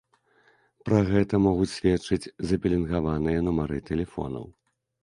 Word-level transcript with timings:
Пра 0.87 1.01
гэта 1.09 1.41
могуць 1.47 1.69
сведчыць 1.75 2.31
запеленгаваныя 2.53 3.47
нумары 3.51 3.77
тэлефонаў. 3.93 4.55